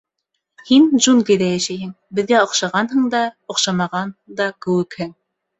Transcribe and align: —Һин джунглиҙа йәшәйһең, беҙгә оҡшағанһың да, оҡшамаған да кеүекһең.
—Һин 0.69 0.87
джунглиҙа 1.07 1.49
йәшәйһең, 1.57 1.91
беҙгә 2.21 2.39
оҡшағанһың 2.47 3.05
да, 3.17 3.21
оҡшамаған 3.55 4.15
да 4.41 4.49
кеүекһең. 4.67 5.17